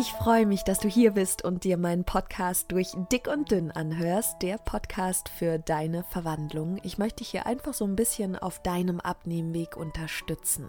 Ich 0.00 0.12
freue 0.12 0.46
mich, 0.46 0.62
dass 0.62 0.78
du 0.78 0.86
hier 0.86 1.10
bist 1.10 1.44
und 1.44 1.64
dir 1.64 1.76
meinen 1.76 2.04
Podcast 2.04 2.70
durch 2.70 2.92
dick 3.10 3.26
und 3.26 3.50
dünn 3.50 3.72
anhörst, 3.72 4.40
der 4.42 4.56
Podcast 4.56 5.28
für 5.28 5.58
deine 5.58 6.04
Verwandlung. 6.04 6.78
Ich 6.84 6.98
möchte 6.98 7.16
dich 7.16 7.30
hier 7.30 7.46
einfach 7.46 7.74
so 7.74 7.84
ein 7.84 7.96
bisschen 7.96 8.36
auf 8.36 8.62
deinem 8.62 9.00
Abnehmweg 9.00 9.76
unterstützen. 9.76 10.68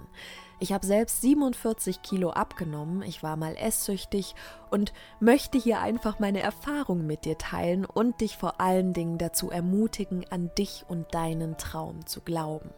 Ich 0.60 0.74
habe 0.74 0.84
selbst 0.84 1.22
47 1.22 2.02
Kilo 2.02 2.32
abgenommen, 2.32 3.04
ich 3.04 3.22
war 3.22 3.38
mal 3.38 3.56
esssüchtig 3.56 4.34
und 4.72 4.94
möchte 5.20 5.60
hier 5.60 5.80
einfach 5.80 6.18
meine 6.18 6.42
Erfahrung 6.42 7.06
mit 7.06 7.24
dir 7.24 7.38
teilen 7.38 7.86
und 7.86 8.22
dich 8.22 8.36
vor 8.36 8.60
allen 8.60 8.94
Dingen 8.94 9.20
dazu 9.20 9.52
ermutigen, 9.52 10.26
an 10.32 10.50
dich 10.58 10.86
und 10.88 11.14
deinen 11.14 11.56
Traum 11.60 12.08
zu 12.08 12.22
glauben. 12.22 12.72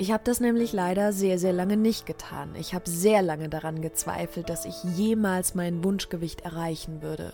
Ich 0.00 0.12
habe 0.12 0.22
das 0.22 0.38
nämlich 0.38 0.72
leider 0.72 1.12
sehr, 1.12 1.40
sehr 1.40 1.52
lange 1.52 1.76
nicht 1.76 2.06
getan. 2.06 2.54
Ich 2.54 2.72
habe 2.72 2.88
sehr 2.88 3.20
lange 3.20 3.48
daran 3.48 3.82
gezweifelt, 3.82 4.48
dass 4.48 4.64
ich 4.64 4.84
jemals 4.84 5.56
mein 5.56 5.82
Wunschgewicht 5.82 6.42
erreichen 6.42 7.02
würde. 7.02 7.32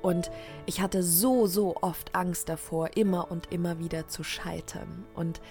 Und 0.00 0.30
ich 0.64 0.80
hatte 0.80 1.02
so, 1.02 1.46
so 1.46 1.76
oft 1.82 2.14
Angst 2.14 2.48
davor, 2.48 2.96
immer 2.96 3.30
und 3.30 3.52
immer 3.52 3.78
wieder 3.78 4.08
zu 4.08 4.24
scheitern. 4.24 5.04
Und 5.14 5.42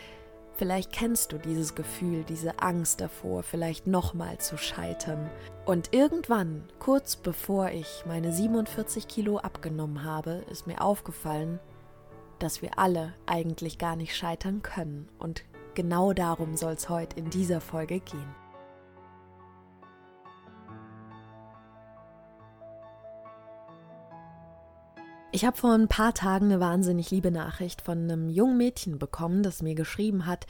vielleicht 0.55 0.91
kennst 0.91 1.33
du 1.33 1.37
dieses 1.37 1.75
Gefühl, 1.75 2.23
diese 2.23 2.57
Angst 2.57 2.99
davor, 2.99 3.43
vielleicht 3.43 3.85
nochmal 3.85 4.39
zu 4.39 4.57
scheitern. 4.57 5.29
Und 5.65 5.93
irgendwann, 5.93 6.63
kurz 6.79 7.15
bevor 7.15 7.69
ich 7.69 8.03
meine 8.07 8.31
47 8.31 9.07
Kilo 9.07 9.37
abgenommen 9.37 10.03
habe, 10.03 10.43
ist 10.49 10.65
mir 10.65 10.81
aufgefallen, 10.81 11.59
dass 12.39 12.63
wir 12.63 12.79
alle 12.79 13.13
eigentlich 13.27 13.77
gar 13.77 13.95
nicht 13.95 14.15
scheitern 14.15 14.63
können 14.63 15.07
und 15.19 15.43
Genau 15.75 16.13
darum 16.13 16.55
soll 16.55 16.73
es 16.73 16.87
heute 16.87 17.19
in 17.19 17.29
dieser 17.29 17.59
Folge 17.59 17.99
gehen. 17.99 18.35
Ich 25.33 25.43
habe 25.43 25.57
vor 25.57 25.73
ein 25.73 25.89
paar 25.89 26.13
Tagen 26.13 26.45
eine 26.45 26.61
wahnsinnig 26.61 27.11
liebe 27.11 27.29
Nachricht 27.29 27.81
von 27.81 28.09
einem 28.09 28.29
jungen 28.29 28.55
Mädchen 28.55 28.99
bekommen, 28.99 29.43
das 29.43 29.61
mir 29.61 29.75
geschrieben 29.75 30.25
hat, 30.25 30.47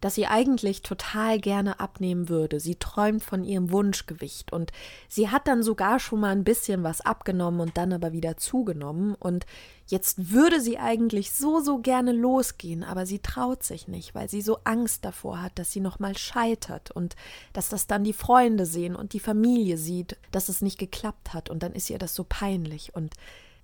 dass 0.00 0.14
sie 0.14 0.26
eigentlich 0.26 0.82
total 0.82 1.40
gerne 1.40 1.80
abnehmen 1.80 2.28
würde. 2.28 2.60
Sie 2.60 2.76
träumt 2.76 3.22
von 3.22 3.44
ihrem 3.44 3.70
Wunschgewicht. 3.70 4.52
Und 4.52 4.72
sie 5.08 5.30
hat 5.30 5.48
dann 5.48 5.62
sogar 5.62 5.98
schon 5.98 6.20
mal 6.20 6.32
ein 6.32 6.44
bisschen 6.44 6.82
was 6.82 7.00
abgenommen 7.00 7.60
und 7.60 7.76
dann 7.76 7.92
aber 7.92 8.12
wieder 8.12 8.36
zugenommen. 8.36 9.14
Und 9.14 9.46
jetzt 9.86 10.32
würde 10.32 10.60
sie 10.60 10.78
eigentlich 10.78 11.32
so 11.32 11.60
so 11.60 11.78
gerne 11.78 12.12
losgehen, 12.12 12.84
aber 12.84 13.06
sie 13.06 13.20
traut 13.20 13.62
sich 13.62 13.88
nicht, 13.88 14.14
weil 14.14 14.28
sie 14.28 14.42
so 14.42 14.58
Angst 14.64 15.04
davor 15.04 15.42
hat, 15.42 15.58
dass 15.58 15.72
sie 15.72 15.80
noch 15.80 15.98
mal 15.98 16.16
scheitert 16.16 16.90
und 16.90 17.16
dass 17.52 17.68
das 17.68 17.86
dann 17.86 18.04
die 18.04 18.12
Freunde 18.12 18.66
sehen 18.66 18.96
und 18.96 19.12
die 19.12 19.20
Familie 19.20 19.78
sieht, 19.78 20.16
dass 20.30 20.48
es 20.48 20.60
nicht 20.60 20.78
geklappt 20.78 21.32
hat. 21.32 21.50
Und 21.50 21.62
dann 21.62 21.72
ist 21.72 21.90
ihr 21.90 21.98
das 21.98 22.14
so 22.14 22.24
peinlich. 22.28 22.94
Und 22.94 23.14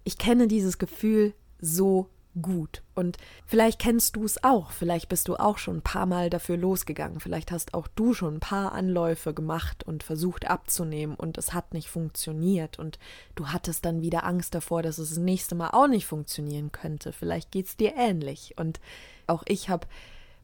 ich 0.05 0.19
kenne 0.19 0.49
dieses 0.49 0.79
Gefühl 0.79 1.35
so 1.61 2.09
gut. 2.41 2.83
Und 2.95 3.19
vielleicht 3.45 3.79
kennst 3.79 4.17
du 4.17 4.25
es 4.25 4.43
auch, 4.43 4.71
vielleicht 4.71 5.09
bist 5.09 5.29
du 5.29 5.37
auch 5.37 5.59
schon 5.59 5.79
ein 5.79 5.83
paar 5.83 6.07
Mal 6.07 6.31
dafür 6.31 6.57
losgegangen, 6.57 7.21
vielleicht 7.21 7.53
hast 7.53 7.75
auch 7.75 7.89
du 7.89 8.15
schon 8.15 8.37
ein 8.37 8.41
paar 8.41 8.73
Anläufe 8.73 9.35
gemacht 9.35 9.85
und 9.85 10.03
versucht 10.03 10.49
abzunehmen 10.49 11.15
und 11.15 11.37
es 11.37 11.53
hat 11.53 11.75
nicht 11.75 11.89
funktioniert 11.89 12.79
und 12.79 12.99
du 13.35 13.49
hattest 13.49 13.85
dann 13.85 14.03
wieder 14.03 14.25
Angst 14.25 14.55
davor, 14.55 14.83
dass 14.83 14.99
es 14.99 15.11
das 15.11 15.19
nächste 15.19 15.55
Mal 15.55 15.71
auch 15.71 15.89
nicht 15.89 16.07
funktionieren 16.07 16.73
könnte. 16.73 17.13
Vielleicht 17.13 17.51
geht 17.51 17.67
es 17.67 17.77
dir 17.77 17.95
ähnlich. 17.97 18.55
Und 18.57 18.81
auch 19.27 19.43
ich 19.47 19.69
habe 19.69 19.87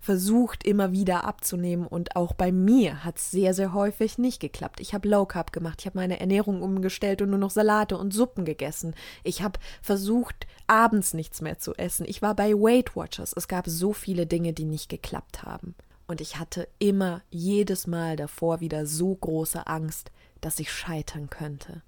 versucht, 0.00 0.64
immer 0.64 0.92
wieder 0.92 1.24
abzunehmen 1.24 1.86
und 1.86 2.16
auch 2.16 2.32
bei 2.32 2.52
mir 2.52 3.04
hat 3.04 3.18
es 3.18 3.30
sehr, 3.30 3.54
sehr 3.54 3.72
häufig 3.72 4.18
nicht 4.18 4.40
geklappt. 4.40 4.80
Ich 4.80 4.94
habe 4.94 5.08
Low 5.08 5.26
Carb 5.26 5.52
gemacht, 5.52 5.80
ich 5.80 5.86
habe 5.86 5.98
meine 5.98 6.20
Ernährung 6.20 6.62
umgestellt 6.62 7.20
und 7.20 7.30
nur 7.30 7.38
noch 7.38 7.50
Salate 7.50 7.96
und 7.96 8.12
Suppen 8.12 8.44
gegessen. 8.44 8.94
Ich 9.24 9.42
habe 9.42 9.58
versucht, 9.82 10.46
abends 10.66 11.14
nichts 11.14 11.40
mehr 11.40 11.58
zu 11.58 11.74
essen. 11.74 12.06
Ich 12.08 12.22
war 12.22 12.34
bei 12.34 12.52
Weight 12.52 12.94
Watchers. 12.94 13.32
Es 13.36 13.48
gab 13.48 13.66
so 13.66 13.92
viele 13.92 14.26
Dinge, 14.26 14.52
die 14.52 14.64
nicht 14.64 14.88
geklappt 14.88 15.42
haben. 15.42 15.74
Und 16.06 16.20
ich 16.20 16.38
hatte 16.38 16.68
immer 16.78 17.22
jedes 17.30 17.86
Mal 17.86 18.16
davor 18.16 18.60
wieder 18.60 18.86
so 18.86 19.14
große 19.14 19.66
Angst, 19.66 20.10
dass 20.40 20.58
ich 20.58 20.72
scheitern 20.72 21.28
könnte. 21.28 21.82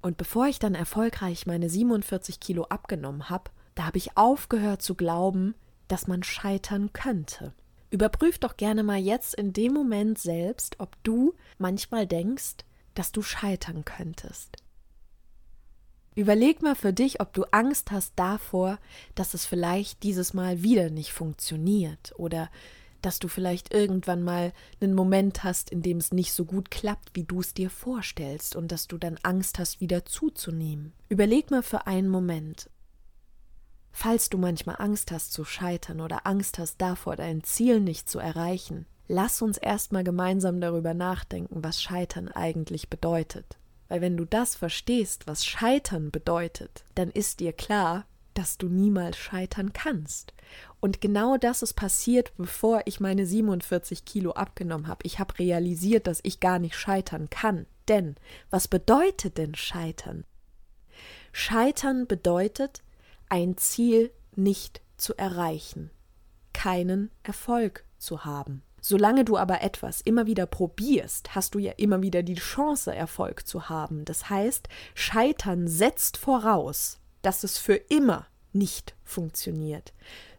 Und 0.00 0.16
bevor 0.16 0.46
ich 0.46 0.58
dann 0.58 0.74
erfolgreich 0.74 1.46
meine 1.46 1.68
47 1.68 2.40
Kilo 2.40 2.64
abgenommen 2.64 3.28
habe, 3.30 3.50
da 3.74 3.86
habe 3.86 3.98
ich 3.98 4.16
aufgehört 4.16 4.82
zu 4.82 4.94
glauben, 4.94 5.54
dass 5.88 6.06
man 6.06 6.22
scheitern 6.22 6.92
könnte. 6.92 7.52
Überprüf 7.90 8.38
doch 8.38 8.56
gerne 8.56 8.82
mal 8.82 8.98
jetzt 8.98 9.34
in 9.34 9.52
dem 9.52 9.72
Moment 9.72 10.18
selbst, 10.18 10.80
ob 10.80 10.96
du 11.04 11.34
manchmal 11.58 12.06
denkst, 12.06 12.56
dass 12.94 13.12
du 13.12 13.22
scheitern 13.22 13.84
könntest. 13.84 14.56
Überleg 16.16 16.62
mal 16.62 16.76
für 16.76 16.92
dich, 16.92 17.20
ob 17.20 17.32
du 17.32 17.44
Angst 17.50 17.90
hast 17.90 18.12
davor, 18.16 18.78
dass 19.14 19.34
es 19.34 19.46
vielleicht 19.46 20.02
dieses 20.04 20.32
Mal 20.32 20.62
wieder 20.62 20.90
nicht 20.90 21.12
funktioniert 21.12 22.12
oder 22.16 22.50
dass 23.02 23.18
du 23.18 23.28
vielleicht 23.28 23.74
irgendwann 23.74 24.22
mal 24.22 24.52
einen 24.80 24.94
Moment 24.94 25.44
hast, 25.44 25.70
in 25.70 25.82
dem 25.82 25.98
es 25.98 26.12
nicht 26.12 26.32
so 26.32 26.44
gut 26.44 26.70
klappt, 26.70 27.10
wie 27.14 27.24
du 27.24 27.40
es 27.40 27.52
dir 27.52 27.68
vorstellst 27.68 28.56
und 28.56 28.72
dass 28.72 28.86
du 28.86 28.96
dann 28.96 29.18
Angst 29.22 29.58
hast, 29.58 29.80
wieder 29.80 30.04
zuzunehmen. 30.06 30.92
Überleg 31.08 31.50
mal 31.50 31.62
für 31.62 31.86
einen 31.86 32.08
Moment, 32.08 32.70
Falls 33.96 34.28
du 34.28 34.38
manchmal 34.38 34.74
Angst 34.80 35.12
hast 35.12 35.32
zu 35.32 35.44
scheitern 35.44 36.00
oder 36.00 36.26
Angst 36.26 36.58
hast 36.58 36.80
davor, 36.80 37.14
dein 37.14 37.44
Ziel 37.44 37.78
nicht 37.78 38.10
zu 38.10 38.18
erreichen, 38.18 38.86
lass 39.06 39.40
uns 39.40 39.56
erstmal 39.56 40.02
gemeinsam 40.02 40.60
darüber 40.60 40.94
nachdenken, 40.94 41.62
was 41.62 41.80
Scheitern 41.80 42.26
eigentlich 42.28 42.90
bedeutet. 42.90 43.56
Weil 43.88 44.00
wenn 44.00 44.16
du 44.16 44.24
das 44.24 44.56
verstehst, 44.56 45.28
was 45.28 45.46
Scheitern 45.46 46.10
bedeutet, 46.10 46.84
dann 46.96 47.08
ist 47.08 47.38
dir 47.38 47.52
klar, 47.52 48.04
dass 48.34 48.58
du 48.58 48.66
niemals 48.68 49.16
scheitern 49.16 49.72
kannst. 49.72 50.34
Und 50.80 51.00
genau 51.00 51.36
das 51.36 51.62
ist 51.62 51.74
passiert, 51.74 52.32
bevor 52.36 52.82
ich 52.86 52.98
meine 52.98 53.24
47 53.24 54.04
Kilo 54.04 54.32
abgenommen 54.32 54.88
habe. 54.88 55.04
Ich 55.04 55.20
habe 55.20 55.38
realisiert, 55.38 56.08
dass 56.08 56.18
ich 56.24 56.40
gar 56.40 56.58
nicht 56.58 56.74
scheitern 56.74 57.30
kann. 57.30 57.66
Denn 57.86 58.16
was 58.50 58.66
bedeutet 58.66 59.38
denn 59.38 59.54
scheitern? 59.54 60.24
Scheitern 61.30 62.08
bedeutet, 62.08 62.82
ein 63.34 63.56
Ziel 63.56 64.12
nicht 64.36 64.80
zu 64.96 65.16
erreichen, 65.16 65.90
keinen 66.52 67.10
Erfolg 67.24 67.84
zu 67.98 68.24
haben. 68.24 68.62
Solange 68.80 69.24
du 69.24 69.36
aber 69.36 69.60
etwas 69.60 70.00
immer 70.02 70.26
wieder 70.26 70.46
probierst, 70.46 71.34
hast 71.34 71.56
du 71.56 71.58
ja 71.58 71.72
immer 71.72 72.00
wieder 72.00 72.22
die 72.22 72.36
Chance, 72.36 72.94
Erfolg 72.94 73.44
zu 73.44 73.68
haben. 73.68 74.04
Das 74.04 74.30
heißt, 74.30 74.68
Scheitern 74.94 75.66
setzt 75.66 76.16
voraus, 76.16 77.00
dass 77.22 77.42
es 77.42 77.58
für 77.58 77.74
immer 77.74 78.28
nicht 78.52 78.94
funktioniert. 79.02 79.94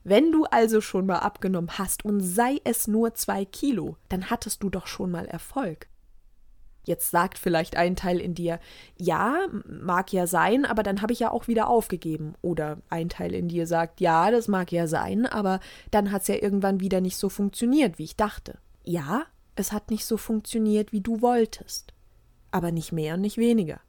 Wenn 0.05 0.31
du 0.31 0.45
also 0.45 0.79
schon 0.79 1.05
mal 1.05 1.19
abgenommen 1.19 1.77
hast 1.77 2.05
und 2.05 2.21
sei 2.21 2.61
es 2.63 2.87
nur 2.87 3.13
zwei 3.15 3.43
Kilo, 3.43 3.97
dann 4.07 4.29
hattest 4.29 4.63
du 4.63 4.69
doch 4.69 4.87
schon 4.87 5.11
mal 5.11 5.25
Erfolg. 5.25 5.89
Jetzt 6.85 7.11
sagt 7.11 7.37
vielleicht 7.37 7.75
ein 7.75 7.95
Teil 7.95 8.19
in 8.19 8.35
dir, 8.35 8.59
ja, 8.97 9.47
mag 9.67 10.13
ja 10.13 10.27
sein, 10.27 10.65
aber 10.65 10.83
dann 10.83 11.01
habe 11.01 11.13
ich 11.13 11.19
ja 11.19 11.31
auch 11.31 11.47
wieder 11.47 11.67
aufgegeben. 11.67 12.35
Oder 12.41 12.77
ein 12.89 13.09
Teil 13.09 13.33
in 13.33 13.47
dir 13.47 13.67
sagt, 13.67 14.01
ja, 14.01 14.31
das 14.31 14.47
mag 14.47 14.71
ja 14.71 14.87
sein, 14.87 15.25
aber 15.25 15.59
dann 15.91 16.11
hat 16.11 16.23
es 16.23 16.27
ja 16.27 16.35
irgendwann 16.35 16.79
wieder 16.79 17.01
nicht 17.01 17.17
so 17.17 17.29
funktioniert, 17.29 17.97
wie 17.97 18.03
ich 18.03 18.15
dachte. 18.15 18.57
Ja, 18.83 19.25
es 19.55 19.71
hat 19.71 19.89
nicht 19.89 20.05
so 20.05 20.17
funktioniert, 20.17 20.91
wie 20.91 21.01
du 21.01 21.21
wolltest. 21.21 21.93
Aber 22.51 22.71
nicht 22.71 22.91
mehr 22.91 23.15
und 23.15 23.21
nicht 23.21 23.37
weniger. 23.37 23.79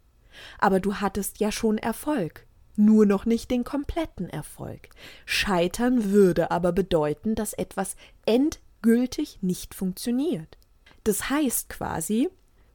Aber 0.59 0.81
du 0.81 0.97
hattest 0.97 1.41
ja 1.41 1.53
schon 1.53 1.79
Erfolg. 1.79 2.47
Nur 2.77 3.07
noch 3.07 3.25
nicht 3.25 3.51
den 3.51 3.65
kompletten 3.65 4.29
Erfolg. 4.29 4.91
Scheitern 5.25 6.11
würde 6.11 6.51
aber 6.51 6.73
bedeuten, 6.73 7.35
dass 7.35 7.55
etwas 7.55 7.97
endgültig 8.27 9.39
nicht 9.41 9.75
funktioniert. 9.75 10.59
Das 11.05 11.31
heißt 11.31 11.69
quasi, 11.71 12.29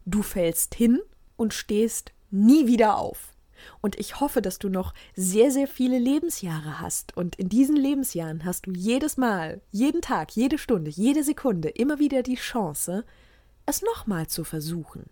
Du 0.05 0.21
fällst 0.21 0.75
hin 0.75 0.99
und 1.37 1.53
stehst 1.53 2.11
nie 2.29 2.67
wieder 2.67 2.97
auf. 2.97 3.33
Und 3.81 3.99
ich 3.99 4.19
hoffe, 4.19 4.41
dass 4.41 4.59
du 4.59 4.69
noch 4.69 4.93
sehr, 5.15 5.51
sehr 5.51 5.67
viele 5.67 5.99
Lebensjahre 5.99 6.79
hast. 6.79 7.15
Und 7.15 7.35
in 7.35 7.49
diesen 7.49 7.75
Lebensjahren 7.75 8.43
hast 8.45 8.65
du 8.65 8.71
jedes 8.71 9.17
Mal, 9.17 9.61
jeden 9.71 10.01
Tag, 10.01 10.31
jede 10.35 10.57
Stunde, 10.57 10.89
jede 10.89 11.23
Sekunde 11.23 11.69
immer 11.69 11.99
wieder 11.99 12.23
die 12.23 12.35
Chance, 12.35 13.05
es 13.65 13.81
nochmal 13.81 14.27
zu 14.27 14.43
versuchen. 14.43 15.05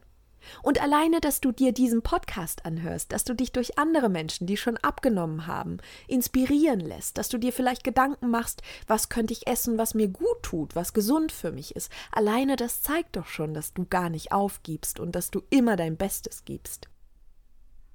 Und 0.63 0.81
alleine, 0.81 1.21
dass 1.21 1.41
du 1.41 1.51
dir 1.51 1.71
diesen 1.71 2.01
Podcast 2.01 2.65
anhörst, 2.65 3.11
dass 3.11 3.23
du 3.23 3.33
dich 3.33 3.51
durch 3.51 3.77
andere 3.77 4.09
Menschen, 4.09 4.47
die 4.47 4.57
schon 4.57 4.77
abgenommen 4.77 5.47
haben, 5.47 5.77
inspirieren 6.07 6.79
lässt, 6.79 7.17
dass 7.17 7.29
du 7.29 7.37
dir 7.37 7.53
vielleicht 7.53 7.83
Gedanken 7.83 8.29
machst, 8.29 8.61
was 8.87 9.09
könnte 9.09 9.33
ich 9.33 9.47
essen, 9.47 9.77
was 9.77 9.93
mir 9.93 10.07
gut 10.07 10.43
tut, 10.43 10.75
was 10.75 10.93
gesund 10.93 11.31
für 11.31 11.51
mich 11.51 11.75
ist, 11.75 11.91
alleine 12.11 12.55
das 12.55 12.81
zeigt 12.81 13.15
doch 13.15 13.27
schon, 13.27 13.53
dass 13.53 13.73
du 13.73 13.85
gar 13.85 14.09
nicht 14.09 14.31
aufgibst 14.31 14.99
und 14.99 15.13
dass 15.15 15.31
du 15.31 15.41
immer 15.49 15.75
dein 15.75 15.97
Bestes 15.97 16.45
gibst. 16.45 16.87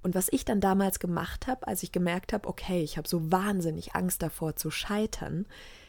Und 0.02 0.14
was 0.14 0.28
ich 0.30 0.44
dann 0.44 0.60
damals 0.60 0.98
gemacht 0.98 1.46
habe, 1.46 1.66
als 1.66 1.82
ich 1.82 1.90
gemerkt 1.90 2.34
habe, 2.34 2.46
okay, 2.46 2.82
ich 2.82 2.98
habe 2.98 3.08
so 3.08 3.32
wahnsinnig 3.32 3.94
Angst 3.94 4.22
davor 4.22 4.54
zu 4.54 4.70
scheitern, 4.70 5.46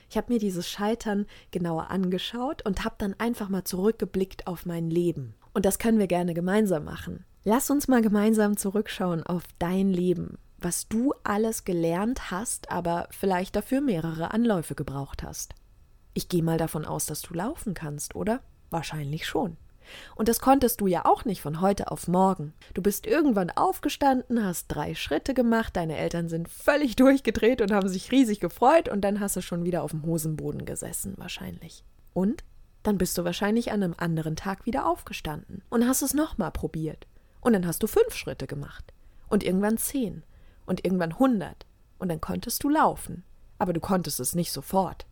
ich 0.09 0.17
habe 0.17 0.31
mir 0.31 0.39
dieses 0.39 0.69
Scheitern 0.69 1.25
genauer 1.51 1.89
angeschaut 1.89 2.63
und 2.65 2.85
habe 2.85 2.95
dann 2.97 3.15
einfach 3.19 3.49
mal 3.49 3.63
zurückgeblickt 3.63 4.47
auf 4.47 4.65
mein 4.65 4.89
Leben 4.89 5.35
Und 5.55 5.65
das 5.65 5.79
können 5.79 5.99
wir 5.99 6.07
gerne 6.07 6.33
gemeinsam 6.33 6.83
machen. 6.83 7.23
Lass 7.45 7.69
uns 7.69 7.87
mal 7.87 8.01
gemeinsam 8.01 8.57
zurückschauen 8.57 9.23
auf 9.23 9.43
dein 9.57 9.89
Leben, 9.89 10.37
was 10.57 10.89
du 10.89 11.13
alles 11.23 11.63
gelernt 11.63 12.29
hast, 12.29 12.69
aber 12.69 13.07
vielleicht 13.11 13.55
dafür 13.55 13.79
mehrere 13.79 14.31
Anläufe 14.31 14.75
gebraucht 14.75 15.23
hast. 15.23 15.55
Ich 16.13 16.27
gehe 16.27 16.43
mal 16.43 16.57
davon 16.57 16.83
aus, 16.83 17.05
dass 17.05 17.21
du 17.21 17.33
laufen 17.33 17.73
kannst, 17.73 18.15
oder? 18.15 18.41
Wahrscheinlich 18.69 19.25
schon. 19.25 19.55
Und 20.15 20.27
das 20.27 20.41
konntest 20.41 20.81
du 20.81 20.87
ja 20.87 21.05
auch 21.05 21.23
nicht 21.23 21.41
von 21.41 21.61
heute 21.61 21.89
auf 21.89 22.09
morgen. 22.09 22.53
Du 22.73 22.81
bist 22.81 23.07
irgendwann 23.07 23.49
aufgestanden, 23.49 24.43
hast 24.43 24.67
drei 24.67 24.93
Schritte 24.93 25.33
gemacht, 25.33 25.77
deine 25.77 25.95
Eltern 25.95 26.27
sind 26.27 26.49
völlig 26.49 26.95
durchgedreht 26.97 27.61
und 27.61 27.71
haben 27.71 27.87
sich 27.87 28.11
riesig 28.11 28.41
gefreut 28.41 28.89
und 28.89 28.99
dann 29.01 29.21
hast 29.21 29.37
du 29.37 29.41
schon 29.41 29.63
wieder 29.63 29.83
auf 29.83 29.91
dem 29.91 30.05
Hosenboden 30.05 30.65
gesessen, 30.65 31.13
wahrscheinlich. 31.15 31.85
Und 32.13 32.43
dann 32.87 32.97
bist 32.97 33.17
du 33.17 33.23
wahrscheinlich 33.23 33.71
an 33.71 33.83
einem 33.83 33.95
anderen 33.97 34.35
Tag 34.35 34.65
wieder 34.65 34.85
aufgestanden 34.85 35.63
und 35.69 35.87
hast 35.87 36.01
es 36.01 36.13
nochmal 36.13 36.51
probiert. 36.51 37.07
Und 37.41 37.53
dann 37.53 37.65
hast 37.65 37.81
du 37.83 37.87
fünf 37.87 38.13
Schritte 38.13 38.47
gemacht. 38.47 38.93
Und 39.27 39.43
irgendwann 39.43 39.77
zehn. 39.77 40.23
Und 40.65 40.85
irgendwann 40.85 41.17
hundert. 41.17 41.65
Und 41.97 42.09
dann 42.09 42.21
konntest 42.21 42.63
du 42.63 42.69
laufen. 42.69 43.23
Aber 43.57 43.73
du 43.73 43.79
konntest 43.79 44.19
es 44.19 44.35
nicht 44.35 44.51
sofort. 44.51 45.05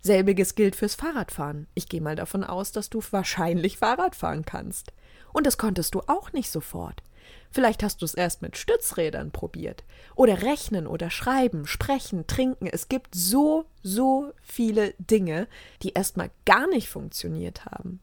Selbiges 0.00 0.54
gilt 0.54 0.76
fürs 0.76 0.94
Fahrradfahren. 0.94 1.66
Ich 1.74 1.88
gehe 1.88 2.00
mal 2.00 2.16
davon 2.16 2.44
aus, 2.44 2.72
dass 2.72 2.88
du 2.90 3.02
wahrscheinlich 3.10 3.78
Fahrrad 3.78 4.14
fahren 4.14 4.44
kannst. 4.44 4.92
Und 5.32 5.46
das 5.46 5.58
konntest 5.58 5.94
du 5.94 6.02
auch 6.06 6.32
nicht 6.32 6.50
sofort. 6.50 7.02
Vielleicht 7.50 7.82
hast 7.82 8.02
du 8.02 8.04
es 8.04 8.14
erst 8.14 8.42
mit 8.42 8.56
Stützrädern 8.56 9.30
probiert. 9.30 9.84
Oder 10.14 10.42
rechnen 10.42 10.86
oder 10.86 11.10
schreiben, 11.10 11.66
sprechen, 11.66 12.26
trinken. 12.26 12.66
Es 12.66 12.88
gibt 12.88 13.14
so, 13.14 13.64
so 13.82 14.32
viele 14.42 14.94
Dinge, 14.98 15.48
die 15.82 15.90
erstmal 15.90 16.30
gar 16.44 16.68
nicht 16.68 16.88
funktioniert 16.88 17.64
haben. 17.64 18.00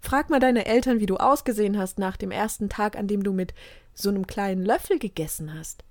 Frag 0.00 0.28
mal 0.28 0.40
deine 0.40 0.66
Eltern, 0.66 1.00
wie 1.00 1.06
du 1.06 1.16
ausgesehen 1.16 1.78
hast 1.78 1.98
nach 1.98 2.18
dem 2.18 2.30
ersten 2.30 2.68
Tag, 2.68 2.96
an 2.96 3.08
dem 3.08 3.22
du 3.22 3.32
mit 3.32 3.54
so 3.94 4.10
einem 4.10 4.26
kleinen 4.26 4.64
Löffel 4.64 4.98
gegessen 4.98 5.54
hast. 5.54 5.82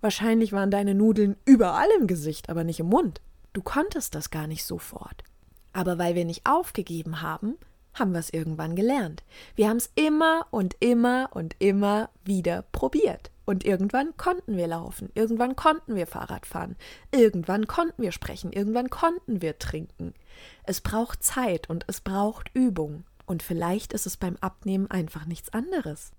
Wahrscheinlich 0.00 0.52
waren 0.52 0.70
deine 0.70 0.94
Nudeln 0.94 1.36
überall 1.46 1.88
im 1.98 2.06
Gesicht, 2.06 2.48
aber 2.48 2.62
nicht 2.62 2.78
im 2.78 2.86
Mund. 2.86 3.20
Du 3.52 3.62
konntest 3.62 4.14
das 4.14 4.30
gar 4.30 4.46
nicht 4.46 4.64
sofort. 4.64 5.24
Aber 5.72 5.98
weil 5.98 6.14
wir 6.14 6.24
nicht 6.24 6.46
aufgegeben 6.46 7.22
haben, 7.22 7.56
haben 7.98 8.12
wir 8.12 8.20
es 8.20 8.30
irgendwann 8.30 8.76
gelernt. 8.76 9.24
Wir 9.54 9.68
haben 9.68 9.78
es 9.78 9.90
immer 9.94 10.46
und 10.50 10.76
immer 10.80 11.30
und 11.32 11.56
immer 11.58 12.10
wieder 12.24 12.62
probiert. 12.72 13.30
Und 13.44 13.64
irgendwann 13.64 14.16
konnten 14.16 14.56
wir 14.56 14.66
laufen, 14.66 15.10
irgendwann 15.14 15.54
konnten 15.54 15.94
wir 15.94 16.08
Fahrrad 16.08 16.46
fahren, 16.46 16.76
irgendwann 17.12 17.68
konnten 17.68 18.02
wir 18.02 18.10
sprechen, 18.10 18.52
irgendwann 18.52 18.90
konnten 18.90 19.40
wir 19.40 19.58
trinken. 19.58 20.14
Es 20.64 20.80
braucht 20.80 21.22
Zeit 21.22 21.70
und 21.70 21.84
es 21.86 22.00
braucht 22.00 22.50
Übung. 22.54 23.04
Und 23.24 23.42
vielleicht 23.44 23.92
ist 23.92 24.06
es 24.06 24.16
beim 24.16 24.36
Abnehmen 24.40 24.90
einfach 24.90 25.26
nichts 25.26 25.52
anderes. 25.52 26.12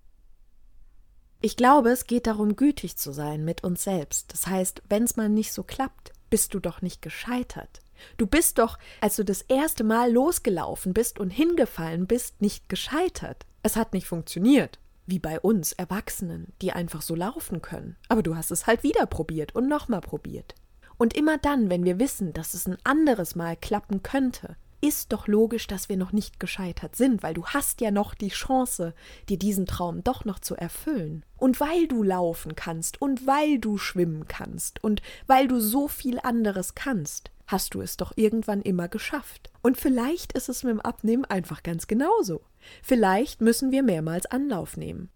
Ich 1.39 1.56
glaube, 1.56 1.91
es 1.91 2.07
geht 2.07 2.27
darum, 2.27 2.56
gütig 2.56 2.97
zu 2.97 3.12
sein 3.12 3.45
mit 3.45 3.63
uns 3.63 3.83
selbst. 3.83 4.33
Das 4.33 4.47
heißt, 4.47 4.81
wenn 4.89 5.03
es 5.03 5.18
mal 5.18 5.29
nicht 5.29 5.53
so 5.53 5.63
klappt, 5.63 6.13
bist 6.29 6.53
du 6.53 6.59
doch 6.59 6.81
nicht 6.81 7.01
gescheitert. 7.01 7.81
Du 8.18 8.28
bist 8.28 8.58
doch, 8.58 8.78
als 9.02 9.16
du 9.16 9.24
das 9.24 9.42
erste 9.42 9.84
Mal 9.84 10.12
losgelaufen 10.12 10.94
bist 10.94 11.20
und 11.20 11.30
hingefallen 11.30 12.08
bist, 12.08 12.42
nicht 12.42 12.70
gescheitert. 12.70 13.46
Es 13.64 13.76
hat 13.76 13.94
nicht 13.94 14.08
funktioniert. 14.08 14.80
Wie 15.06 15.20
bei 15.20 15.40
uns 15.40 15.72
Erwachsenen, 15.72 16.54
die 16.62 16.74
einfach 16.74 17.02
so 17.02 17.16
laufen 17.16 17.62
können. 17.62 17.96
Aber 18.10 18.24
du 18.24 18.36
hast 18.36 18.52
es 18.52 18.68
halt 18.68 18.84
wieder 18.84 19.06
probiert 19.06 19.56
und 19.56 19.68
nochmal 19.68 20.02
probiert. 20.02 20.56
Und 20.98 21.16
immer 21.16 21.38
dann, 21.38 21.70
wenn 21.70 21.86
wir 21.86 22.00
wissen, 22.00 22.34
dass 22.34 22.54
es 22.54 22.68
ein 22.68 22.78
anderes 22.84 23.36
Mal 23.36 23.56
klappen 23.56 24.04
könnte, 24.04 24.58
ist 24.81 25.12
doch 25.12 25.27
logisch, 25.27 25.68
dass 25.68 25.89
wir 25.89 25.97
noch 25.97 26.12
nicht 26.12 26.39
gescheitert 26.39 26.95
sind, 26.95 27.24
weil 27.24 27.33
du 27.33 27.45
hast 27.45 27.81
ja 27.81 27.91
noch 27.91 28.13
die 28.13 28.29
Chance, 28.29 28.94
dir 29.29 29.38
diesen 29.38 29.65
Traum 29.65 30.03
doch 30.03 30.25
noch 30.25 30.39
zu 30.39 30.56
erfüllen. 30.56 31.25
Und 31.38 31.59
weil 31.59 31.88
du 31.88 32.03
laufen 32.03 32.56
kannst 32.56 33.01
und 33.01 33.25
weil 33.25 33.59
du 33.59 33.77
schwimmen 33.77 34.27
kannst 34.27 34.83
und 34.83 35.01
weil 35.25 35.47
du 35.47 35.59
so 35.59 35.88
viel 35.88 36.19
anderes 36.19 36.75
kannst, 36.75 37.31
hast 37.47 37.74
du 37.74 37.81
es 37.81 37.97
doch 37.97 38.13
irgendwann 38.15 38.62
immer 38.62 38.88
geschafft. 38.88 39.51
Und 39.62 39.77
vielleicht 39.77 40.33
ist 40.33 40.50
es 40.50 40.63
mit 40.63 40.71
dem 40.71 40.81
Abnehmen 40.81 41.25
einfach 41.25 41.63
ganz 41.63 41.88
genauso. 41.88 42.41
Vielleicht 42.83 43.41
müssen 43.41 43.71
wir 43.71 43.83
mehrmals 43.83 44.25
Anlauf 44.27 44.77
nehmen. 44.77 45.09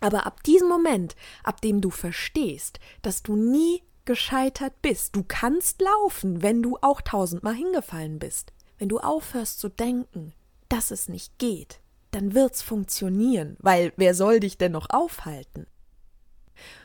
Aber 0.00 0.26
ab 0.26 0.42
diesem 0.42 0.68
Moment, 0.68 1.14
ab 1.44 1.60
dem 1.60 1.80
du 1.80 1.90
verstehst, 1.90 2.80
dass 3.02 3.22
du 3.22 3.36
nie 3.36 3.82
gescheitert 4.04 4.74
bist, 4.82 5.14
du 5.14 5.22
kannst 5.22 5.80
laufen, 5.80 6.42
wenn 6.42 6.60
du 6.62 6.76
auch 6.80 7.00
tausendmal 7.02 7.54
hingefallen 7.54 8.18
bist, 8.18 8.52
wenn 8.82 8.88
du 8.88 8.98
aufhörst 8.98 9.60
zu 9.60 9.68
denken, 9.68 10.32
dass 10.68 10.90
es 10.90 11.08
nicht 11.08 11.38
geht, 11.38 11.78
dann 12.10 12.34
wird's 12.34 12.62
funktionieren, 12.62 13.56
weil 13.60 13.92
wer 13.96 14.12
soll 14.12 14.40
dich 14.40 14.58
denn 14.58 14.72
noch 14.72 14.90
aufhalten? 14.90 15.68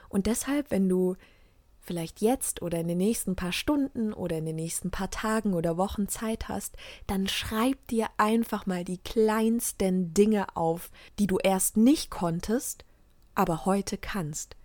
Und 0.07 0.27
deshalb, 0.27 0.69
wenn 0.69 0.87
du 0.87 1.15
vielleicht 1.79 2.21
jetzt 2.21 2.61
oder 2.61 2.79
in 2.79 2.87
den 2.87 2.99
nächsten 2.99 3.35
paar 3.35 3.51
Stunden 3.51 4.13
oder 4.13 4.37
in 4.37 4.45
den 4.45 4.57
nächsten 4.57 4.91
paar 4.91 5.09
Tagen 5.09 5.55
oder 5.55 5.75
Wochen 5.75 6.07
Zeit 6.07 6.47
hast, 6.47 6.75
dann 7.07 7.27
schreib 7.27 7.87
dir 7.87 8.05
einfach 8.17 8.67
mal 8.67 8.83
die 8.83 8.99
kleinsten 8.99 10.13
Dinge 10.13 10.55
auf, 10.55 10.91
die 11.17 11.25
du 11.25 11.39
erst 11.39 11.77
nicht 11.77 12.11
konntest, 12.11 12.85
aber 13.33 13.65
heute 13.65 13.97
kannst. 13.97 14.55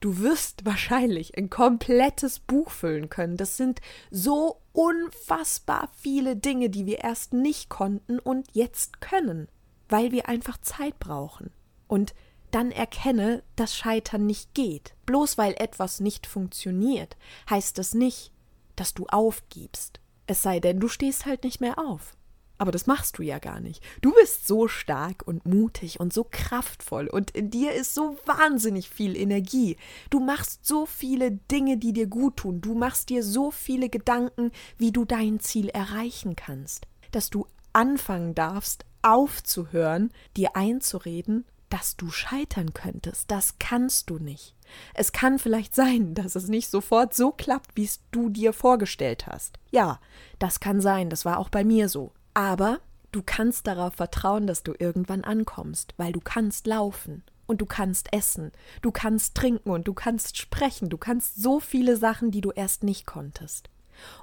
Du 0.00 0.18
wirst 0.18 0.64
wahrscheinlich 0.64 1.36
ein 1.36 1.50
komplettes 1.50 2.40
Buch 2.40 2.70
füllen 2.70 3.10
können. 3.10 3.36
Das 3.36 3.58
sind 3.58 3.80
so 4.10 4.62
unfassbar 4.72 5.90
viele 5.94 6.36
Dinge, 6.36 6.70
die 6.70 6.86
wir 6.86 7.00
erst 7.00 7.34
nicht 7.34 7.68
konnten 7.68 8.18
und 8.18 8.48
jetzt 8.52 9.02
können, 9.02 9.48
weil 9.90 10.10
wir 10.10 10.28
einfach 10.28 10.58
Zeit 10.58 10.98
brauchen. 10.98 11.50
Und 11.86 12.14
dann 12.50 12.70
erkenne, 12.70 13.42
dass 13.56 13.76
Scheitern 13.76 14.26
nicht 14.26 14.54
geht. 14.54 14.94
Bloß 15.04 15.36
weil 15.36 15.54
etwas 15.58 16.00
nicht 16.00 16.26
funktioniert, 16.26 17.16
heißt 17.48 17.78
es 17.78 17.94
nicht, 17.94 18.32
dass 18.76 18.94
du 18.94 19.06
aufgibst. 19.06 20.00
Es 20.26 20.42
sei 20.42 20.60
denn, 20.60 20.80
du 20.80 20.88
stehst 20.88 21.26
halt 21.26 21.44
nicht 21.44 21.60
mehr 21.60 21.78
auf. 21.78 22.16
Aber 22.60 22.72
das 22.72 22.86
machst 22.86 23.16
du 23.16 23.22
ja 23.22 23.38
gar 23.38 23.58
nicht. 23.58 23.82
Du 24.02 24.12
bist 24.12 24.46
so 24.46 24.68
stark 24.68 25.26
und 25.26 25.46
mutig 25.46 25.98
und 25.98 26.12
so 26.12 26.26
kraftvoll 26.30 27.06
und 27.06 27.30
in 27.30 27.48
dir 27.48 27.72
ist 27.72 27.94
so 27.94 28.18
wahnsinnig 28.26 28.90
viel 28.90 29.16
Energie. 29.16 29.78
Du 30.10 30.20
machst 30.20 30.66
so 30.66 30.84
viele 30.84 31.30
Dinge, 31.32 31.78
die 31.78 31.94
dir 31.94 32.06
gut 32.06 32.36
tun. 32.36 32.60
Du 32.60 32.74
machst 32.74 33.08
dir 33.08 33.24
so 33.24 33.50
viele 33.50 33.88
Gedanken, 33.88 34.50
wie 34.76 34.92
du 34.92 35.06
dein 35.06 35.40
Ziel 35.40 35.70
erreichen 35.70 36.36
kannst, 36.36 36.86
dass 37.12 37.30
du 37.30 37.46
anfangen 37.72 38.34
darfst, 38.34 38.84
aufzuhören, 39.00 40.12
dir 40.36 40.54
einzureden, 40.54 41.46
dass 41.70 41.96
du 41.96 42.10
scheitern 42.10 42.74
könntest. 42.74 43.30
Das 43.30 43.54
kannst 43.58 44.10
du 44.10 44.18
nicht. 44.18 44.54
Es 44.92 45.12
kann 45.12 45.38
vielleicht 45.38 45.74
sein, 45.74 46.12
dass 46.12 46.36
es 46.36 46.48
nicht 46.48 46.68
sofort 46.68 47.14
so 47.14 47.30
klappt, 47.30 47.74
wie 47.74 47.84
es 47.84 48.00
du 48.10 48.28
dir 48.28 48.52
vorgestellt 48.52 49.26
hast. 49.26 49.58
Ja, 49.70 49.98
das 50.38 50.60
kann 50.60 50.82
sein, 50.82 51.08
das 51.08 51.24
war 51.24 51.38
auch 51.38 51.48
bei 51.48 51.64
mir 51.64 51.88
so. 51.88 52.12
Aber 52.34 52.80
du 53.12 53.22
kannst 53.24 53.66
darauf 53.66 53.94
vertrauen, 53.94 54.46
dass 54.46 54.62
du 54.62 54.72
irgendwann 54.78 55.24
ankommst, 55.24 55.94
weil 55.96 56.12
du 56.12 56.20
kannst 56.20 56.66
laufen 56.66 57.22
und 57.46 57.60
du 57.60 57.66
kannst 57.66 58.12
essen, 58.12 58.52
du 58.82 58.92
kannst 58.92 59.34
trinken 59.34 59.70
und 59.70 59.88
du 59.88 59.94
kannst 59.94 60.36
sprechen, 60.36 60.88
du 60.88 60.98
kannst 60.98 61.42
so 61.42 61.58
viele 61.60 61.96
Sachen, 61.96 62.30
die 62.30 62.40
du 62.40 62.52
erst 62.52 62.84
nicht 62.84 63.06
konntest. 63.06 63.68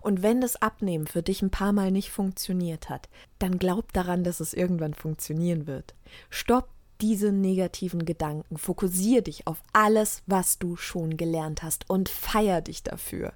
Und 0.02 0.24
wenn 0.24 0.42
das 0.42 0.62
Abnehmen 0.62 1.08
für 1.08 1.22
dich 1.22 1.42
ein 1.42 1.52
paar 1.52 1.74
Mal 1.74 1.92
nicht 1.92 2.10
funktioniert 2.12 2.90
hat, 2.90 3.10
dann 3.38 3.60
glaub 3.60 3.94
daran, 3.94 4.24
dass 4.24 4.40
es 4.40 4.54
irgendwann 4.54 4.94
funktionieren 4.94 5.68
wird. 5.68 5.94
Stopp 6.30 6.70
diese 7.02 7.32
negativen 7.32 8.06
Gedanken, 8.06 8.58
fokussier 8.58 9.22
dich 9.22 9.46
auf 9.46 9.62
alles, 9.74 10.24
was 10.26 10.58
du 10.58 10.76
schon 10.78 11.16
gelernt 11.16 11.64
hast 11.64 11.90
und 11.90 12.10
feier 12.10 12.62
dich 12.62 12.82
dafür. 12.84 13.34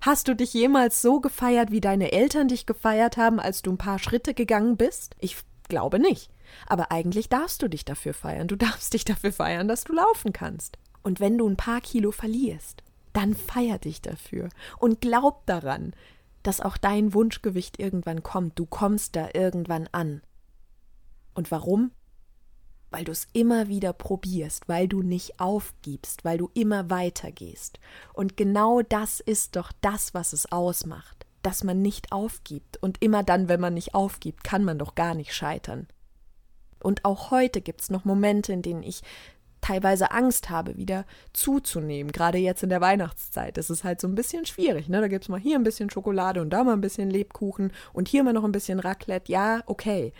Hast 0.00 0.28
du 0.28 0.34
dich 0.34 0.54
jemals 0.54 1.02
so 1.02 1.20
gefeiert, 1.20 1.70
wie 1.72 1.80
deine 1.80 2.12
Eltern 2.12 2.48
dich 2.48 2.66
gefeiert 2.66 3.16
haben, 3.16 3.40
als 3.40 3.62
du 3.62 3.72
ein 3.72 3.78
paar 3.78 3.98
Schritte 3.98 4.32
gegangen 4.32 4.76
bist? 4.76 5.16
Ich 5.18 5.36
glaube 5.68 5.98
nicht. 5.98 6.30
Aber 6.66 6.92
eigentlich 6.92 7.28
darfst 7.28 7.62
du 7.62 7.68
dich 7.68 7.84
dafür 7.84 8.14
feiern. 8.14 8.48
Du 8.48 8.56
darfst 8.56 8.94
dich 8.94 9.04
dafür 9.04 9.32
feiern, 9.32 9.68
dass 9.68 9.84
du 9.84 9.92
laufen 9.92 10.32
kannst. 10.32 10.78
Und 11.02 11.20
wenn 11.20 11.38
du 11.38 11.48
ein 11.48 11.56
paar 11.56 11.80
Kilo 11.80 12.10
verlierst, 12.12 12.82
dann 13.12 13.34
feier 13.34 13.78
dich 13.78 14.00
dafür 14.02 14.48
und 14.78 15.00
glaub 15.00 15.46
daran, 15.46 15.94
dass 16.42 16.60
auch 16.60 16.76
dein 16.76 17.14
Wunschgewicht 17.14 17.80
irgendwann 17.80 18.22
kommt. 18.22 18.58
Du 18.58 18.66
kommst 18.66 19.16
da 19.16 19.28
irgendwann 19.34 19.88
an. 19.92 20.22
Und 21.34 21.50
warum? 21.50 21.90
Weil 22.90 23.04
du 23.04 23.12
es 23.12 23.26
immer 23.32 23.68
wieder 23.68 23.92
probierst, 23.92 24.68
weil 24.68 24.88
du 24.88 25.02
nicht 25.02 25.40
aufgibst, 25.40 26.24
weil 26.24 26.38
du 26.38 26.50
immer 26.54 26.90
weitergehst. 26.90 27.78
Und 28.12 28.36
genau 28.36 28.82
das 28.82 29.20
ist 29.20 29.56
doch 29.56 29.72
das, 29.80 30.14
was 30.14 30.32
es 30.32 30.50
ausmacht, 30.50 31.26
dass 31.42 31.64
man 31.64 31.82
nicht 31.82 32.12
aufgibt. 32.12 32.76
Und 32.82 33.02
immer 33.02 33.22
dann, 33.22 33.48
wenn 33.48 33.60
man 33.60 33.74
nicht 33.74 33.94
aufgibt, 33.94 34.44
kann 34.44 34.64
man 34.64 34.78
doch 34.78 34.94
gar 34.94 35.14
nicht 35.14 35.34
scheitern. 35.34 35.86
Und 36.82 37.04
auch 37.04 37.30
heute 37.30 37.60
gibt 37.60 37.82
es 37.82 37.90
noch 37.90 38.04
Momente, 38.04 38.52
in 38.52 38.62
denen 38.62 38.82
ich 38.82 39.02
teilweise 39.60 40.12
Angst 40.12 40.50
habe, 40.50 40.76
wieder 40.76 41.04
zuzunehmen. 41.32 42.12
Gerade 42.12 42.38
jetzt 42.38 42.62
in 42.62 42.68
der 42.68 42.80
Weihnachtszeit. 42.80 43.56
Das 43.56 43.70
ist 43.70 43.84
halt 43.84 44.00
so 44.00 44.06
ein 44.06 44.14
bisschen 44.14 44.46
schwierig. 44.46 44.88
Ne? 44.88 45.00
Da 45.00 45.08
gibt 45.08 45.24
es 45.24 45.28
mal 45.28 45.40
hier 45.40 45.58
ein 45.58 45.64
bisschen 45.64 45.90
Schokolade 45.90 46.40
und 46.40 46.50
da 46.50 46.62
mal 46.62 46.74
ein 46.74 46.80
bisschen 46.80 47.10
Lebkuchen 47.10 47.72
und 47.92 48.08
hier 48.08 48.22
mal 48.22 48.32
noch 48.32 48.44
ein 48.44 48.52
bisschen 48.52 48.78
Raclette. 48.78 49.30
Ja, 49.30 49.62
okay. 49.66 50.12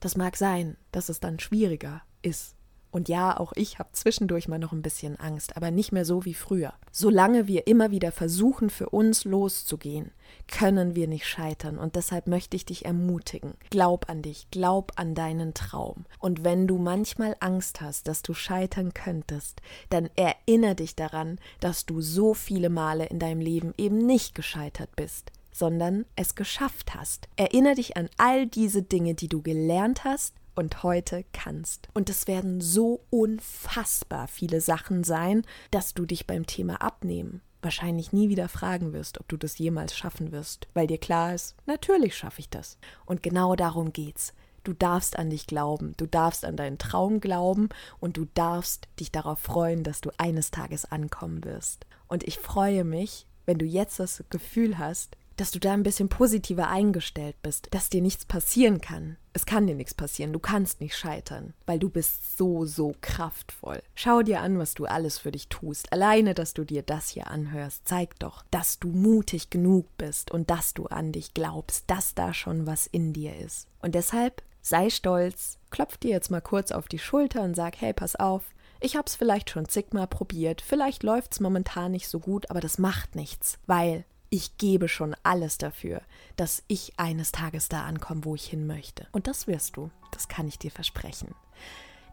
Das 0.00 0.16
mag 0.16 0.36
sein, 0.36 0.76
dass 0.90 1.08
es 1.08 1.20
dann 1.20 1.38
schwieriger 1.38 2.02
ist. 2.22 2.54
Und 2.90 3.08
ja, 3.08 3.38
auch 3.38 3.52
ich 3.54 3.78
habe 3.78 3.90
zwischendurch 3.92 4.48
mal 4.48 4.58
noch 4.58 4.72
ein 4.72 4.82
bisschen 4.82 5.16
Angst, 5.20 5.56
aber 5.56 5.70
nicht 5.70 5.92
mehr 5.92 6.06
so 6.06 6.24
wie 6.24 6.34
früher. 6.34 6.72
Solange 6.90 7.46
wir 7.46 7.66
immer 7.66 7.90
wieder 7.90 8.12
versuchen, 8.12 8.70
für 8.70 8.88
uns 8.88 9.24
loszugehen, 9.24 10.10
können 10.46 10.96
wir 10.96 11.06
nicht 11.06 11.26
scheitern. 11.26 11.78
Und 11.78 11.96
deshalb 11.96 12.26
möchte 12.26 12.56
ich 12.56 12.64
dich 12.64 12.86
ermutigen. 12.86 13.54
Glaub 13.68 14.08
an 14.08 14.22
dich, 14.22 14.48
glaub 14.50 14.92
an 14.96 15.14
deinen 15.14 15.52
Traum. 15.52 16.06
Und 16.18 16.44
wenn 16.44 16.66
du 16.66 16.78
manchmal 16.78 17.36
Angst 17.40 17.82
hast, 17.82 18.08
dass 18.08 18.22
du 18.22 18.32
scheitern 18.32 18.94
könntest, 18.94 19.60
dann 19.90 20.08
erinnere 20.16 20.76
dich 20.76 20.96
daran, 20.96 21.38
dass 21.60 21.84
du 21.84 22.00
so 22.00 22.32
viele 22.32 22.70
Male 22.70 23.06
in 23.06 23.18
deinem 23.18 23.40
Leben 23.40 23.74
eben 23.76 23.98
nicht 23.98 24.34
gescheitert 24.34 24.96
bist 24.96 25.32
sondern 25.50 26.06
es 26.14 26.36
geschafft 26.36 26.94
hast. 26.94 27.26
Erinnere 27.34 27.74
dich 27.74 27.96
an 27.96 28.08
all 28.16 28.46
diese 28.46 28.82
Dinge, 28.82 29.14
die 29.14 29.26
du 29.26 29.42
gelernt 29.42 30.04
hast 30.04 30.36
und 30.58 30.82
heute 30.82 31.24
kannst. 31.32 31.88
Und 31.94 32.10
es 32.10 32.26
werden 32.26 32.60
so 32.60 33.04
unfassbar 33.10 34.26
viele 34.26 34.60
Sachen 34.60 35.04
sein, 35.04 35.42
dass 35.70 35.94
du 35.94 36.04
dich 36.04 36.26
beim 36.26 36.46
Thema 36.46 36.82
Abnehmen 36.82 37.42
wahrscheinlich 37.62 38.12
nie 38.12 38.28
wieder 38.28 38.48
fragen 38.48 38.92
wirst, 38.92 39.20
ob 39.20 39.28
du 39.28 39.36
das 39.36 39.58
jemals 39.58 39.96
schaffen 39.96 40.32
wirst, 40.32 40.66
weil 40.74 40.88
dir 40.88 40.98
klar 40.98 41.32
ist, 41.32 41.54
natürlich 41.66 42.16
schaffe 42.16 42.40
ich 42.40 42.48
das. 42.50 42.76
Und 43.06 43.22
genau 43.22 43.54
darum 43.54 43.92
geht's. 43.92 44.34
Du 44.64 44.72
darfst 44.72 45.16
an 45.16 45.30
dich 45.30 45.46
glauben, 45.46 45.94
du 45.96 46.06
darfst 46.06 46.44
an 46.44 46.56
deinen 46.56 46.78
Traum 46.78 47.20
glauben 47.20 47.68
und 48.00 48.16
du 48.16 48.26
darfst 48.34 48.88
dich 48.98 49.12
darauf 49.12 49.38
freuen, 49.38 49.84
dass 49.84 50.00
du 50.00 50.10
eines 50.18 50.50
Tages 50.50 50.84
ankommen 50.84 51.44
wirst. 51.44 51.86
Und 52.08 52.24
ich 52.24 52.38
freue 52.38 52.82
mich, 52.82 53.26
wenn 53.46 53.58
du 53.58 53.64
jetzt 53.64 54.00
das 54.00 54.24
Gefühl 54.28 54.76
hast, 54.76 55.16
dass 55.38 55.52
du 55.52 55.60
da 55.60 55.72
ein 55.72 55.84
bisschen 55.84 56.08
positiver 56.08 56.68
eingestellt 56.68 57.36
bist, 57.42 57.68
dass 57.70 57.88
dir 57.88 58.02
nichts 58.02 58.24
passieren 58.24 58.80
kann. 58.80 59.16
Es 59.32 59.46
kann 59.46 59.68
dir 59.68 59.76
nichts 59.76 59.94
passieren, 59.94 60.32
du 60.32 60.40
kannst 60.40 60.80
nicht 60.80 60.96
scheitern, 60.96 61.54
weil 61.64 61.78
du 61.78 61.88
bist 61.88 62.36
so, 62.36 62.66
so 62.66 62.94
kraftvoll. 63.00 63.80
Schau 63.94 64.22
dir 64.22 64.40
an, 64.40 64.58
was 64.58 64.74
du 64.74 64.86
alles 64.86 65.18
für 65.18 65.30
dich 65.30 65.48
tust. 65.48 65.92
Alleine, 65.92 66.34
dass 66.34 66.54
du 66.54 66.64
dir 66.64 66.82
das 66.82 67.10
hier 67.10 67.28
anhörst, 67.28 67.86
zeigt 67.86 68.24
doch, 68.24 68.44
dass 68.50 68.80
du 68.80 68.88
mutig 68.88 69.48
genug 69.48 69.86
bist 69.96 70.32
und 70.32 70.50
dass 70.50 70.74
du 70.74 70.86
an 70.86 71.12
dich 71.12 71.34
glaubst, 71.34 71.84
dass 71.86 72.16
da 72.16 72.34
schon 72.34 72.66
was 72.66 72.88
in 72.88 73.12
dir 73.12 73.36
ist. 73.36 73.68
Und 73.80 73.94
deshalb 73.94 74.42
sei 74.60 74.90
stolz, 74.90 75.58
klopf 75.70 75.98
dir 75.98 76.10
jetzt 76.10 76.32
mal 76.32 76.40
kurz 76.40 76.72
auf 76.72 76.88
die 76.88 76.98
Schulter 76.98 77.42
und 77.42 77.54
sag, 77.54 77.80
hey, 77.80 77.92
pass 77.92 78.16
auf, 78.16 78.42
ich 78.80 78.96
hab's 78.96 79.14
vielleicht 79.14 79.50
schon 79.50 79.68
zigmal 79.68 80.08
probiert, 80.08 80.62
vielleicht 80.62 81.04
läuft's 81.04 81.40
momentan 81.40 81.92
nicht 81.92 82.08
so 82.08 82.18
gut, 82.18 82.50
aber 82.50 82.60
das 82.60 82.78
macht 82.78 83.14
nichts, 83.14 83.58
weil 83.66 84.04
ich 84.30 84.58
gebe 84.58 84.88
schon 84.88 85.14
alles 85.22 85.58
dafür, 85.58 86.02
dass 86.36 86.62
ich 86.68 86.94
eines 86.98 87.32
Tages 87.32 87.68
da 87.68 87.82
ankomme, 87.82 88.24
wo 88.24 88.34
ich 88.34 88.46
hin 88.46 88.66
möchte. 88.66 89.06
Und 89.12 89.26
das 89.26 89.46
wirst 89.46 89.76
du, 89.76 89.90
das 90.12 90.28
kann 90.28 90.48
ich 90.48 90.58
dir 90.58 90.70
versprechen. 90.70 91.34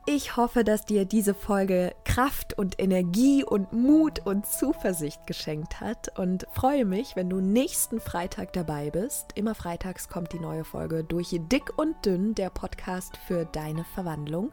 Ich 0.08 0.38
hoffe, 0.38 0.64
dass 0.64 0.86
dir 0.86 1.06
diese 1.06 1.34
Folge 1.34 1.96
Kraft 2.04 2.56
und 2.56 2.80
Energie 2.80 3.44
und 3.44 3.74
Mut 3.74 4.20
und 4.24 4.46
Zuversicht 4.46 5.26
geschenkt 5.26 5.82
hat 5.82 6.20
und 6.20 6.46
freue 6.54 6.86
mich, 6.86 7.16
wenn 7.16 7.28
du 7.28 7.40
nächsten 7.42 8.00
Freitag 8.00 8.54
dabei 8.54 8.92
bist. 8.92 9.32
Immer 9.34 9.56
freitags 9.56 10.08
kommt 10.08 10.32
die 10.32 10.40
neue 10.40 10.64
Folge 10.64 11.04
durch 11.04 11.36
Dick 11.52 11.76
und 11.80 12.06
Dünn, 12.06 12.36
der 12.36 12.52
Podcast 12.52 13.18
für 13.26 13.46
deine 13.46 13.84
Verwandlung. 13.84 14.52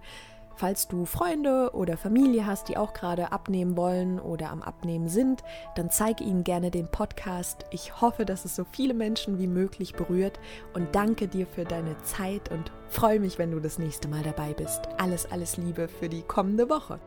Falls 0.56 0.88
du 0.88 1.04
Freunde 1.04 1.70
oder 1.74 1.96
Familie 1.96 2.46
hast, 2.46 2.68
die 2.68 2.76
auch 2.76 2.92
gerade 2.92 3.32
abnehmen 3.32 3.76
wollen 3.76 4.20
oder 4.20 4.50
am 4.50 4.62
Abnehmen 4.62 5.08
sind, 5.08 5.42
dann 5.74 5.90
zeige 5.90 6.24
ihnen 6.24 6.44
gerne 6.44 6.70
den 6.70 6.88
Podcast. 6.88 7.66
Ich 7.70 8.00
hoffe, 8.00 8.24
dass 8.24 8.44
es 8.44 8.56
so 8.56 8.64
viele 8.64 8.94
Menschen 8.94 9.38
wie 9.38 9.46
möglich 9.46 9.94
berührt 9.94 10.38
und 10.74 10.94
danke 10.94 11.28
dir 11.28 11.46
für 11.46 11.64
deine 11.64 11.96
Zeit 12.02 12.50
und 12.50 12.72
freue 12.88 13.20
mich, 13.20 13.38
wenn 13.38 13.50
du 13.50 13.60
das 13.60 13.78
nächste 13.78 14.08
Mal 14.08 14.22
dabei 14.22 14.52
bist. 14.54 14.88
Alles, 14.98 15.30
alles 15.30 15.56
Liebe 15.56 15.88
für 15.88 16.08
die 16.08 16.22
kommende 16.22 16.68
Woche. 16.68 17.00